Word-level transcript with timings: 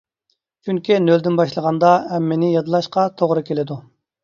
چۈنكى 0.67 0.97
نۆلدىن 1.03 1.37
باشلىغاندا 1.41 1.93
ھەممىنى 2.15 2.51
يادلاشقا 2.55 3.07
توغرا 3.23 3.47
كېلىدۇ. 3.53 3.81